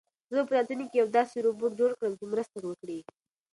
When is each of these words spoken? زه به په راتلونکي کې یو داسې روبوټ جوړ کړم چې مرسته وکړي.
زه 0.31 0.39
به 0.41 0.45
په 0.47 0.53
راتلونکي 0.55 0.89
کې 0.91 0.99
یو 1.01 1.07
داسې 1.17 1.35
روبوټ 1.45 1.71
جوړ 1.79 1.91
کړم 1.99 2.13
چې 2.19 2.25
مرسته 2.31 2.57
وکړي. 2.65 2.99